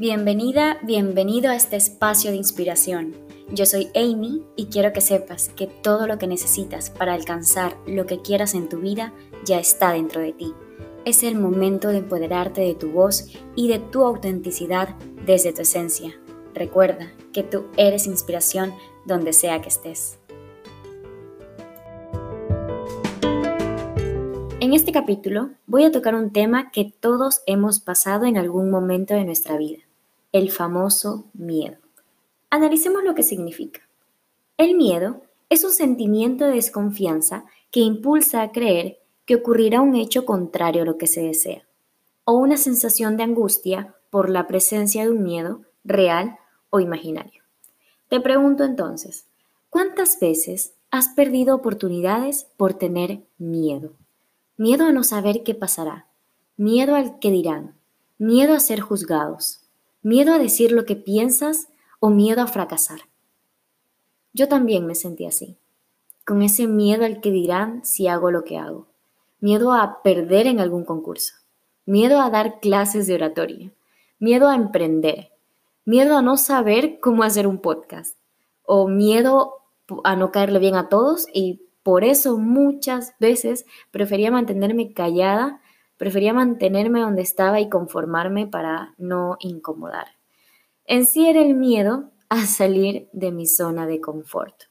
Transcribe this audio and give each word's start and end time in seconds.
Bienvenida, 0.00 0.78
bienvenido 0.82 1.50
a 1.50 1.56
este 1.56 1.76
espacio 1.76 2.30
de 2.30 2.38
inspiración. 2.38 3.14
Yo 3.52 3.66
soy 3.66 3.90
Amy 3.94 4.42
y 4.56 4.68
quiero 4.68 4.94
que 4.94 5.02
sepas 5.02 5.50
que 5.50 5.66
todo 5.66 6.06
lo 6.06 6.16
que 6.16 6.26
necesitas 6.26 6.88
para 6.88 7.12
alcanzar 7.12 7.76
lo 7.86 8.06
que 8.06 8.22
quieras 8.22 8.54
en 8.54 8.70
tu 8.70 8.78
vida 8.78 9.12
ya 9.44 9.58
está 9.58 9.92
dentro 9.92 10.22
de 10.22 10.32
ti. 10.32 10.54
Es 11.04 11.22
el 11.22 11.38
momento 11.38 11.88
de 11.88 11.98
empoderarte 11.98 12.62
de 12.62 12.74
tu 12.74 12.92
voz 12.92 13.26
y 13.54 13.68
de 13.68 13.78
tu 13.78 14.02
autenticidad 14.02 14.96
desde 15.26 15.52
tu 15.52 15.60
esencia. 15.60 16.18
Recuerda 16.54 17.12
que 17.34 17.42
tú 17.42 17.66
eres 17.76 18.06
inspiración 18.06 18.72
donde 19.04 19.34
sea 19.34 19.60
que 19.60 19.68
estés. 19.68 20.18
En 24.60 24.72
este 24.72 24.92
capítulo 24.92 25.50
voy 25.66 25.84
a 25.84 25.92
tocar 25.92 26.14
un 26.14 26.32
tema 26.32 26.70
que 26.70 26.90
todos 27.00 27.42
hemos 27.44 27.80
pasado 27.80 28.24
en 28.24 28.38
algún 28.38 28.70
momento 28.70 29.12
de 29.12 29.26
nuestra 29.26 29.58
vida 29.58 29.89
el 30.32 30.50
famoso 30.50 31.26
miedo. 31.34 31.76
Analicemos 32.50 33.02
lo 33.02 33.14
que 33.14 33.22
significa. 33.22 33.80
El 34.56 34.76
miedo 34.76 35.22
es 35.48 35.64
un 35.64 35.72
sentimiento 35.72 36.44
de 36.44 36.52
desconfianza 36.52 37.44
que 37.70 37.80
impulsa 37.80 38.42
a 38.42 38.52
creer 38.52 38.98
que 39.24 39.36
ocurrirá 39.36 39.80
un 39.80 39.96
hecho 39.96 40.24
contrario 40.24 40.82
a 40.82 40.84
lo 40.84 40.98
que 40.98 41.06
se 41.06 41.22
desea, 41.22 41.64
o 42.24 42.34
una 42.34 42.56
sensación 42.56 43.16
de 43.16 43.24
angustia 43.24 43.94
por 44.10 44.28
la 44.28 44.46
presencia 44.46 45.04
de 45.04 45.10
un 45.10 45.22
miedo 45.22 45.62
real 45.84 46.38
o 46.70 46.80
imaginario. 46.80 47.42
Te 48.08 48.20
pregunto 48.20 48.64
entonces, 48.64 49.26
¿cuántas 49.68 50.18
veces 50.18 50.74
has 50.90 51.08
perdido 51.08 51.54
oportunidades 51.54 52.46
por 52.56 52.74
tener 52.74 53.22
miedo? 53.38 53.92
Miedo 54.56 54.86
a 54.86 54.92
no 54.92 55.04
saber 55.04 55.42
qué 55.44 55.54
pasará, 55.54 56.06
miedo 56.56 56.94
al 56.94 57.18
que 57.18 57.30
dirán, 57.30 57.74
miedo 58.18 58.54
a 58.54 58.60
ser 58.60 58.80
juzgados, 58.80 59.59
¿Miedo 60.02 60.32
a 60.32 60.38
decir 60.38 60.72
lo 60.72 60.86
que 60.86 60.96
piensas 60.96 61.68
o 61.98 62.08
miedo 62.08 62.40
a 62.40 62.46
fracasar? 62.46 63.00
Yo 64.32 64.48
también 64.48 64.86
me 64.86 64.94
sentí 64.94 65.26
así, 65.26 65.58
con 66.24 66.40
ese 66.40 66.66
miedo 66.66 67.04
al 67.04 67.20
que 67.20 67.30
dirán 67.30 67.84
si 67.84 68.08
hago 68.08 68.30
lo 68.30 68.44
que 68.44 68.56
hago, 68.56 68.86
miedo 69.40 69.74
a 69.74 70.02
perder 70.02 70.46
en 70.46 70.58
algún 70.58 70.86
concurso, 70.86 71.34
miedo 71.84 72.22
a 72.22 72.30
dar 72.30 72.60
clases 72.60 73.06
de 73.06 73.16
oratoria, 73.16 73.72
miedo 74.18 74.48
a 74.48 74.54
emprender, 74.54 75.32
miedo 75.84 76.16
a 76.16 76.22
no 76.22 76.38
saber 76.38 76.98
cómo 77.00 77.22
hacer 77.22 77.46
un 77.46 77.58
podcast 77.58 78.16
o 78.62 78.88
miedo 78.88 79.56
a 80.04 80.16
no 80.16 80.32
caerle 80.32 80.60
bien 80.60 80.76
a 80.76 80.88
todos 80.88 81.26
y 81.34 81.60
por 81.82 82.04
eso 82.04 82.38
muchas 82.38 83.14
veces 83.18 83.66
prefería 83.90 84.30
mantenerme 84.30 84.94
callada 84.94 85.60
Prefería 86.00 86.32
mantenerme 86.32 87.02
donde 87.02 87.20
estaba 87.20 87.60
y 87.60 87.68
conformarme 87.68 88.46
para 88.46 88.94
no 88.96 89.36
incomodar. 89.38 90.06
En 90.86 91.04
sí 91.04 91.28
era 91.28 91.42
el 91.42 91.52
miedo 91.52 92.10
a 92.30 92.46
salir 92.46 93.10
de 93.12 93.32
mi 93.32 93.46
zona 93.46 93.86
de 93.86 94.00
confort, 94.00 94.62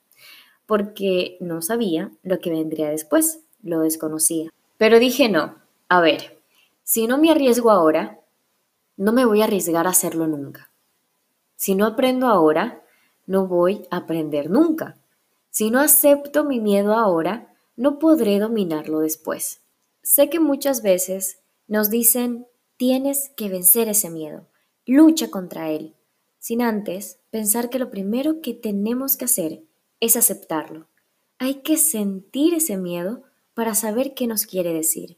porque 0.66 1.38
no 1.40 1.62
sabía 1.62 2.12
lo 2.24 2.40
que 2.40 2.50
vendría 2.50 2.90
después, 2.90 3.44
lo 3.62 3.82
desconocía. 3.82 4.50
Pero 4.78 4.98
dije 4.98 5.30
no, 5.30 5.60
a 5.88 6.02
ver, 6.02 6.42
si 6.82 7.06
no 7.06 7.20
me 7.20 7.30
arriesgo 7.30 7.70
ahora, 7.70 8.22
no 8.98 9.14
me 9.14 9.24
voy 9.24 9.42
a 9.42 9.44
arriesgar 9.44 9.86
a 9.86 9.92
hacerlo 9.92 10.26
nunca. 10.26 10.72
Si 11.56 11.76
no 11.76 11.86
aprendo 11.86 12.26
ahora, 12.26 12.82
no 13.28 13.46
voy 13.46 13.86
a 13.92 13.98
aprender 13.98 14.50
nunca. 14.50 14.98
Si 15.52 15.70
no 15.70 15.80
acepto 15.80 16.44
mi 16.44 16.60
miedo 16.60 16.96
ahora, 16.96 17.54
no 17.76 18.00
podré 18.00 18.40
dominarlo 18.40 19.02
después. 19.02 19.62
Sé 20.12 20.28
que 20.28 20.40
muchas 20.40 20.82
veces 20.82 21.38
nos 21.68 21.92
dicen, 21.92 22.48
tienes 22.78 23.30
que 23.38 23.48
vencer 23.48 23.88
ese 23.90 24.10
miedo, 24.10 24.48
lucha 24.88 25.30
contra 25.30 25.70
él, 25.70 25.94
sin 26.40 26.64
antes 26.64 27.20
pensar 27.30 27.70
que 27.70 27.78
lo 27.78 27.92
primero 27.92 28.42
que 28.42 28.56
tenemos 28.56 29.18
que 29.18 29.26
hacer 29.26 29.62
es 30.00 30.16
aceptarlo. 30.16 30.88
Hay 31.38 31.62
que 31.62 31.78
sentir 31.78 32.56
ese 32.56 32.76
miedo 32.76 33.22
para 33.54 33.76
saber 33.76 34.16
qué 34.16 34.26
nos 34.26 34.48
quiere 34.48 34.74
decir. 34.74 35.18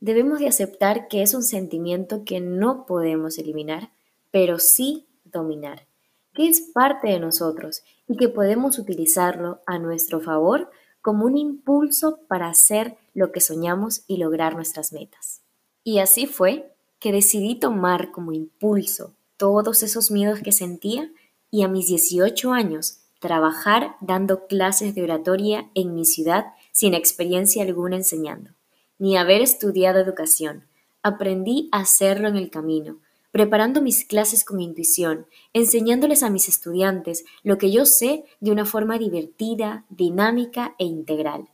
Debemos 0.00 0.38
de 0.38 0.48
aceptar 0.48 1.08
que 1.08 1.22
es 1.22 1.32
un 1.32 1.42
sentimiento 1.42 2.22
que 2.26 2.38
no 2.38 2.84
podemos 2.84 3.38
eliminar, 3.38 3.90
pero 4.30 4.58
sí 4.58 5.06
dominar, 5.24 5.86
que 6.34 6.46
es 6.46 6.60
parte 6.60 7.08
de 7.08 7.20
nosotros 7.20 7.84
y 8.06 8.18
que 8.18 8.28
podemos 8.28 8.78
utilizarlo 8.78 9.62
a 9.64 9.78
nuestro 9.78 10.20
favor 10.20 10.70
como 11.06 11.24
un 11.24 11.38
impulso 11.38 12.18
para 12.26 12.48
hacer 12.48 12.96
lo 13.14 13.30
que 13.30 13.40
soñamos 13.40 14.02
y 14.08 14.16
lograr 14.16 14.56
nuestras 14.56 14.92
metas. 14.92 15.40
Y 15.84 16.00
así 16.00 16.26
fue 16.26 16.74
que 16.98 17.12
decidí 17.12 17.54
tomar 17.60 18.10
como 18.10 18.32
impulso 18.32 19.14
todos 19.36 19.84
esos 19.84 20.10
miedos 20.10 20.40
que 20.40 20.50
sentía 20.50 21.08
y 21.48 21.62
a 21.62 21.68
mis 21.68 21.86
18 21.86 22.52
años 22.52 23.02
trabajar 23.20 23.94
dando 24.00 24.48
clases 24.48 24.96
de 24.96 25.04
oratoria 25.04 25.70
en 25.76 25.94
mi 25.94 26.04
ciudad 26.04 26.46
sin 26.72 26.92
experiencia 26.92 27.62
alguna 27.62 27.94
enseñando, 27.94 28.50
ni 28.98 29.16
haber 29.16 29.42
estudiado 29.42 30.00
educación. 30.00 30.66
Aprendí 31.04 31.68
a 31.70 31.82
hacerlo 31.82 32.26
en 32.26 32.34
el 32.34 32.50
camino, 32.50 32.98
preparando 33.36 33.82
mis 33.82 34.06
clases 34.06 34.46
con 34.46 34.62
intuición, 34.62 35.26
enseñándoles 35.52 36.22
a 36.22 36.30
mis 36.30 36.48
estudiantes 36.48 37.26
lo 37.42 37.58
que 37.58 37.70
yo 37.70 37.84
sé 37.84 38.24
de 38.40 38.50
una 38.50 38.64
forma 38.64 38.96
divertida, 38.96 39.84
dinámica 39.90 40.74
e 40.78 40.86
integral. 40.86 41.50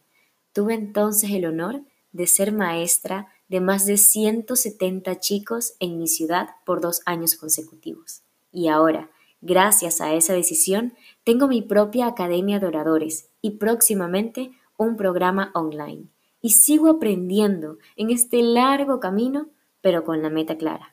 Tuve 0.52 0.74
entonces 0.74 1.32
el 1.32 1.44
honor 1.44 1.82
de 2.12 2.28
ser 2.28 2.52
maestra 2.52 3.32
de 3.48 3.60
más 3.60 3.84
de 3.84 3.96
170 3.96 5.18
chicos 5.18 5.74
en 5.80 5.98
mi 5.98 6.06
ciudad 6.06 6.50
por 6.64 6.80
dos 6.80 7.02
años 7.04 7.34
consecutivos. 7.34 8.22
Y 8.52 8.68
ahora, 8.68 9.10
gracias 9.40 10.00
a 10.00 10.14
esa 10.14 10.34
decisión, 10.34 10.94
tengo 11.24 11.48
mi 11.48 11.62
propia 11.62 12.06
academia 12.06 12.60
de 12.60 12.66
oradores 12.66 13.28
y 13.40 13.56
próximamente 13.58 14.52
un 14.76 14.96
programa 14.96 15.50
online. 15.52 16.04
Y 16.40 16.50
sigo 16.50 16.88
aprendiendo 16.88 17.78
en 17.96 18.10
este 18.10 18.40
largo 18.40 19.00
camino, 19.00 19.48
pero 19.80 20.04
con 20.04 20.22
la 20.22 20.30
meta 20.30 20.56
clara 20.56 20.91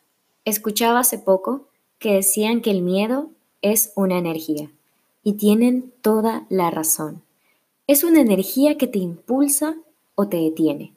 Escuchaba 0.49 1.01
hace 1.01 1.19
poco 1.19 1.67
que 1.99 2.15
decían 2.15 2.61
que 2.61 2.71
el 2.71 2.81
miedo 2.81 3.29
es 3.61 3.93
una 3.95 4.17
energía 4.17 4.71
y 5.21 5.33
tienen 5.33 5.93
toda 6.01 6.47
la 6.49 6.71
razón. 6.71 7.21
Es 7.85 8.03
una 8.03 8.19
energía 8.19 8.75
que 8.75 8.87
te 8.87 8.97
impulsa 8.97 9.75
o 10.15 10.27
te 10.27 10.37
detiene 10.37 10.95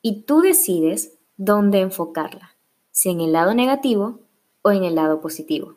y 0.00 0.20
tú 0.22 0.42
decides 0.42 1.14
dónde 1.36 1.80
enfocarla, 1.80 2.54
si 2.92 3.10
en 3.10 3.20
el 3.20 3.32
lado 3.32 3.52
negativo 3.52 4.20
o 4.62 4.70
en 4.70 4.84
el 4.84 4.94
lado 4.94 5.20
positivo. 5.20 5.74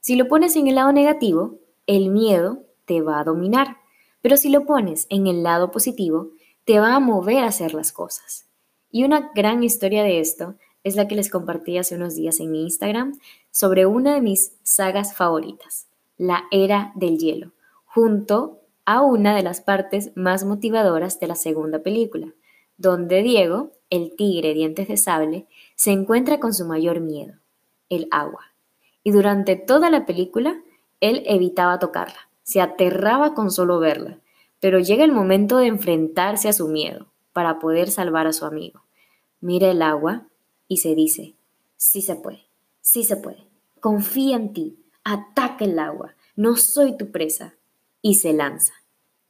Si 0.00 0.16
lo 0.16 0.26
pones 0.26 0.56
en 0.56 0.66
el 0.66 0.76
lado 0.76 0.92
negativo, 0.92 1.56
el 1.86 2.08
miedo 2.08 2.62
te 2.86 3.02
va 3.02 3.20
a 3.20 3.24
dominar, 3.24 3.76
pero 4.22 4.38
si 4.38 4.48
lo 4.48 4.64
pones 4.64 5.06
en 5.10 5.26
el 5.26 5.42
lado 5.42 5.70
positivo, 5.70 6.30
te 6.64 6.80
va 6.80 6.94
a 6.94 7.00
mover 7.00 7.44
a 7.44 7.48
hacer 7.48 7.74
las 7.74 7.92
cosas. 7.92 8.46
Y 8.90 9.04
una 9.04 9.32
gran 9.34 9.62
historia 9.62 10.02
de 10.02 10.20
esto 10.20 10.54
es 10.84 10.96
la 10.96 11.08
que 11.08 11.16
les 11.16 11.30
compartí 11.30 11.78
hace 11.78 11.96
unos 11.96 12.14
días 12.14 12.38
en 12.40 12.52
mi 12.52 12.62
Instagram 12.62 13.18
sobre 13.50 13.86
una 13.86 14.14
de 14.14 14.20
mis 14.20 14.56
sagas 14.62 15.16
favoritas, 15.16 15.88
La 16.18 16.44
Era 16.50 16.92
del 16.94 17.18
Hielo, 17.18 17.52
junto 17.86 18.60
a 18.84 19.00
una 19.00 19.34
de 19.34 19.42
las 19.42 19.62
partes 19.62 20.12
más 20.14 20.44
motivadoras 20.44 21.18
de 21.18 21.26
la 21.26 21.34
segunda 21.34 21.80
película, 21.82 22.34
donde 22.76 23.22
Diego, 23.22 23.72
el 23.88 24.14
tigre 24.14 24.52
dientes 24.52 24.88
de 24.88 24.98
sable, 24.98 25.46
se 25.74 25.90
encuentra 25.90 26.38
con 26.38 26.52
su 26.52 26.66
mayor 26.66 27.00
miedo, 27.00 27.34
el 27.88 28.06
agua. 28.10 28.52
Y 29.02 29.10
durante 29.10 29.56
toda 29.56 29.90
la 29.90 30.04
película, 30.04 30.60
él 31.00 31.22
evitaba 31.26 31.78
tocarla, 31.78 32.28
se 32.42 32.60
aterraba 32.60 33.34
con 33.34 33.50
solo 33.50 33.78
verla, 33.78 34.18
pero 34.60 34.80
llega 34.80 35.04
el 35.04 35.12
momento 35.12 35.56
de 35.56 35.66
enfrentarse 35.66 36.48
a 36.48 36.52
su 36.52 36.68
miedo 36.68 37.06
para 37.32 37.58
poder 37.58 37.90
salvar 37.90 38.26
a 38.26 38.32
su 38.32 38.44
amigo. 38.44 38.82
Mira 39.40 39.70
el 39.70 39.82
agua 39.82 40.26
y 40.68 40.78
se 40.78 40.94
dice, 40.94 41.34
sí 41.76 42.02
se 42.02 42.16
puede, 42.16 42.46
sí 42.80 43.04
se 43.04 43.16
puede, 43.16 43.46
confía 43.80 44.36
en 44.36 44.52
ti, 44.52 44.78
ataca 45.04 45.64
el 45.64 45.78
agua, 45.78 46.14
no 46.36 46.56
soy 46.56 46.96
tu 46.96 47.10
presa. 47.10 47.54
Y 48.02 48.16
se 48.16 48.34
lanza, 48.34 48.74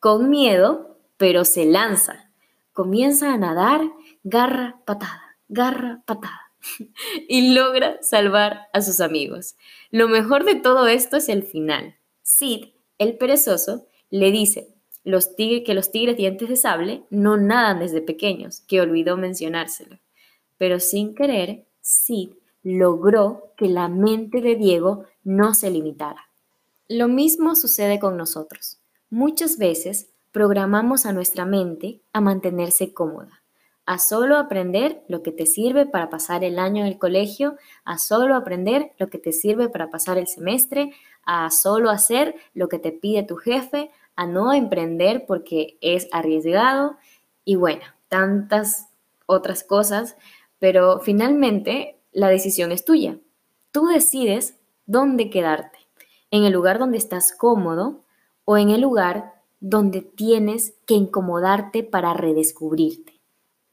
con 0.00 0.30
miedo, 0.30 0.98
pero 1.16 1.44
se 1.44 1.64
lanza. 1.64 2.30
Comienza 2.72 3.32
a 3.32 3.38
nadar, 3.38 3.82
garra, 4.24 4.80
patada, 4.84 5.36
garra, 5.48 6.02
patada. 6.06 6.50
y 7.28 7.54
logra 7.54 8.02
salvar 8.02 8.68
a 8.72 8.82
sus 8.82 9.00
amigos. 9.00 9.54
Lo 9.92 10.08
mejor 10.08 10.44
de 10.44 10.56
todo 10.56 10.88
esto 10.88 11.16
es 11.16 11.28
el 11.28 11.44
final. 11.44 11.96
Sid, 12.22 12.70
el 12.98 13.16
perezoso, 13.16 13.86
le 14.10 14.32
dice 14.32 14.74
los 15.04 15.36
tigres, 15.36 15.62
que 15.66 15.74
los 15.74 15.92
tigres 15.92 16.16
dientes 16.16 16.48
de 16.48 16.56
sable 16.56 17.04
no 17.10 17.36
nadan 17.36 17.78
desde 17.78 18.00
pequeños, 18.00 18.62
que 18.62 18.80
olvidó 18.80 19.16
mencionárselo 19.16 19.98
pero 20.64 20.80
sin 20.80 21.14
querer, 21.14 21.66
Sid 21.82 22.30
logró 22.62 23.52
que 23.58 23.66
la 23.66 23.88
mente 23.88 24.40
de 24.40 24.54
Diego 24.56 25.04
no 25.22 25.52
se 25.52 25.70
limitara. 25.70 26.30
Lo 26.88 27.06
mismo 27.06 27.54
sucede 27.54 28.00
con 28.00 28.16
nosotros. 28.16 28.78
Muchas 29.10 29.58
veces 29.58 30.08
programamos 30.32 31.04
a 31.04 31.12
nuestra 31.12 31.44
mente 31.44 32.00
a 32.14 32.22
mantenerse 32.22 32.94
cómoda, 32.94 33.42
a 33.84 33.98
solo 33.98 34.38
aprender 34.38 35.04
lo 35.06 35.22
que 35.22 35.32
te 35.32 35.44
sirve 35.44 35.84
para 35.84 36.08
pasar 36.08 36.42
el 36.44 36.58
año 36.58 36.80
en 36.80 36.86
el 36.86 36.98
colegio, 36.98 37.58
a 37.84 37.98
solo 37.98 38.34
aprender 38.34 38.92
lo 38.98 39.10
que 39.10 39.18
te 39.18 39.32
sirve 39.32 39.68
para 39.68 39.90
pasar 39.90 40.16
el 40.16 40.28
semestre, 40.28 40.94
a 41.26 41.50
solo 41.50 41.90
hacer 41.90 42.36
lo 42.54 42.70
que 42.70 42.78
te 42.78 42.90
pide 42.90 43.22
tu 43.22 43.36
jefe, 43.36 43.90
a 44.16 44.24
no 44.26 44.54
emprender 44.54 45.26
porque 45.26 45.76
es 45.82 46.08
arriesgado 46.10 46.96
y 47.44 47.56
bueno, 47.56 47.82
tantas 48.08 48.88
otras 49.26 49.64
cosas, 49.64 50.16
pero 50.64 50.98
finalmente 51.00 52.00
la 52.10 52.30
decisión 52.30 52.72
es 52.72 52.86
tuya. 52.86 53.18
Tú 53.70 53.86
decides 53.88 54.56
dónde 54.86 55.28
quedarte, 55.28 55.76
en 56.30 56.44
el 56.44 56.54
lugar 56.54 56.78
donde 56.78 56.96
estás 56.96 57.34
cómodo 57.36 58.00
o 58.46 58.56
en 58.56 58.70
el 58.70 58.80
lugar 58.80 59.34
donde 59.60 60.00
tienes 60.00 60.72
que 60.86 60.94
incomodarte 60.94 61.82
para 61.82 62.14
redescubrirte. 62.14 63.20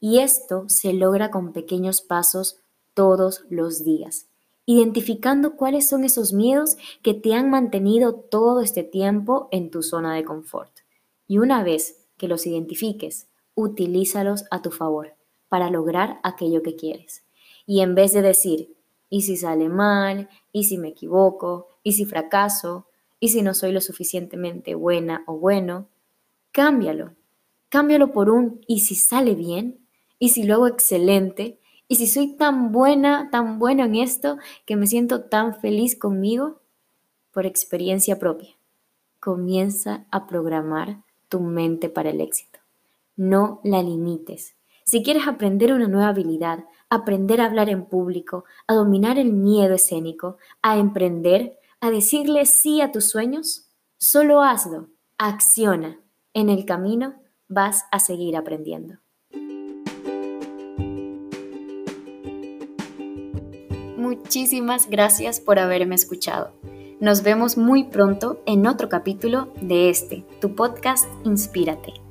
Y 0.00 0.18
esto 0.18 0.68
se 0.68 0.92
logra 0.92 1.30
con 1.30 1.54
pequeños 1.54 2.02
pasos 2.02 2.58
todos 2.92 3.46
los 3.48 3.84
días, 3.84 4.26
identificando 4.66 5.56
cuáles 5.56 5.88
son 5.88 6.04
esos 6.04 6.34
miedos 6.34 6.76
que 7.00 7.14
te 7.14 7.32
han 7.32 7.48
mantenido 7.48 8.16
todo 8.16 8.60
este 8.60 8.82
tiempo 8.82 9.48
en 9.50 9.70
tu 9.70 9.82
zona 9.82 10.14
de 10.14 10.26
confort. 10.26 10.80
Y 11.26 11.38
una 11.38 11.62
vez 11.64 12.04
que 12.18 12.28
los 12.28 12.46
identifiques, 12.46 13.28
utilízalos 13.54 14.44
a 14.50 14.60
tu 14.60 14.70
favor 14.70 15.14
para 15.52 15.68
lograr 15.68 16.18
aquello 16.22 16.62
que 16.62 16.76
quieres. 16.76 17.24
Y 17.66 17.82
en 17.82 17.94
vez 17.94 18.14
de 18.14 18.22
decir, 18.22 18.74
¿y 19.10 19.20
si 19.20 19.36
sale 19.36 19.68
mal? 19.68 20.30
¿Y 20.50 20.64
si 20.64 20.78
me 20.78 20.88
equivoco? 20.88 21.68
¿Y 21.82 21.92
si 21.92 22.06
fracaso? 22.06 22.86
¿Y 23.20 23.28
si 23.28 23.42
no 23.42 23.52
soy 23.52 23.72
lo 23.72 23.82
suficientemente 23.82 24.74
buena 24.74 25.24
o 25.26 25.36
bueno? 25.36 25.88
Cámbialo. 26.52 27.12
Cámbialo 27.68 28.12
por 28.12 28.30
un 28.30 28.62
¿y 28.66 28.80
si 28.80 28.94
sale 28.94 29.34
bien? 29.34 29.86
¿Y 30.18 30.30
si 30.30 30.44
lo 30.44 30.54
hago 30.54 30.68
excelente? 30.68 31.58
¿Y 31.86 31.96
si 31.96 32.06
soy 32.06 32.28
tan 32.28 32.72
buena, 32.72 33.28
tan 33.30 33.58
buena 33.58 33.84
en 33.84 33.96
esto 33.96 34.38
que 34.64 34.76
me 34.76 34.86
siento 34.86 35.24
tan 35.24 35.60
feliz 35.60 35.98
conmigo? 35.98 36.62
Por 37.30 37.44
experiencia 37.44 38.18
propia. 38.18 38.56
Comienza 39.20 40.06
a 40.10 40.26
programar 40.26 41.02
tu 41.28 41.40
mente 41.40 41.90
para 41.90 42.08
el 42.08 42.22
éxito. 42.22 42.58
No 43.16 43.60
la 43.64 43.82
limites. 43.82 44.54
Si 44.84 45.02
quieres 45.02 45.28
aprender 45.28 45.72
una 45.72 45.86
nueva 45.86 46.08
habilidad, 46.08 46.64
aprender 46.90 47.40
a 47.40 47.46
hablar 47.46 47.68
en 47.68 47.86
público, 47.86 48.44
a 48.66 48.74
dominar 48.74 49.18
el 49.18 49.32
miedo 49.32 49.74
escénico, 49.74 50.38
a 50.60 50.78
emprender, 50.78 51.58
a 51.80 51.90
decirle 51.90 52.46
sí 52.46 52.80
a 52.80 52.90
tus 52.90 53.08
sueños, 53.08 53.68
solo 53.96 54.42
hazlo, 54.42 54.88
acciona. 55.18 55.98
En 56.34 56.48
el 56.48 56.64
camino 56.64 57.14
vas 57.48 57.84
a 57.90 57.98
seguir 57.98 58.36
aprendiendo. 58.36 58.98
Muchísimas 63.96 64.90
gracias 64.90 65.38
por 65.38 65.58
haberme 65.60 65.94
escuchado. 65.94 66.52
Nos 67.00 67.22
vemos 67.22 67.56
muy 67.56 67.84
pronto 67.84 68.42
en 68.46 68.66
otro 68.66 68.88
capítulo 68.88 69.52
de 69.60 69.90
este, 69.90 70.24
tu 70.40 70.54
podcast 70.54 71.06
Inspírate. 71.24 72.01